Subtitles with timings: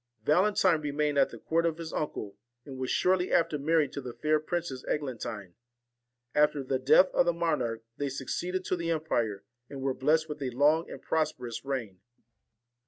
[0.23, 4.15] Valentine remained at the court of his uncle, and was shortly after married to the
[4.15, 5.53] fair Princess Eglantine.
[6.33, 10.41] At the death of the monarch they succeeded to the empire, and were blessed with
[10.41, 11.99] a long and prosperous reign.